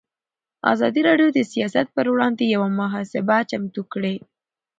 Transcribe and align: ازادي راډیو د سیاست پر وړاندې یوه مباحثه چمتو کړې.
ازادي 0.73 1.01
راډیو 1.09 1.27
د 1.33 1.39
سیاست 1.51 1.87
پر 1.95 2.05
وړاندې 2.13 2.43
یوه 2.55 2.67
مباحثه 2.77 3.19
چمتو 3.49 3.81
کړې. 3.93 4.15